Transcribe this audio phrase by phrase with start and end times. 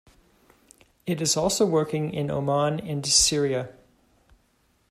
[1.05, 3.71] It is also working n Oman and Syria.